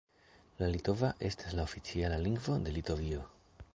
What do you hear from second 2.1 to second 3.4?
lingvo de Litovio.